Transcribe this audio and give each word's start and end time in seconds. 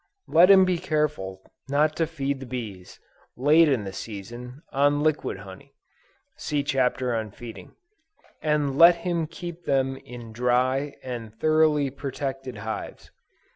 Let 0.27 0.49
him 0.49 0.65
be 0.65 0.79
careful 0.79 1.51
not 1.69 1.95
to 1.97 2.07
feed 2.07 2.37
his 2.41 2.49
bees, 2.49 2.99
late 3.37 3.69
in 3.69 3.83
the 3.83 3.93
season, 3.93 4.63
on 4.71 5.03
liquid 5.03 5.37
honey, 5.41 5.75
(see 6.35 6.63
Chapter 6.63 7.13
on 7.15 7.29
Feeding,) 7.29 7.75
and 8.41 8.79
let 8.79 8.95
him 9.05 9.27
keep 9.27 9.65
them 9.65 9.97
in 9.97 10.31
dry 10.31 10.95
and 11.03 11.31
thoroughly 11.35 11.91
protected 11.91 12.57
hives. 12.57 13.11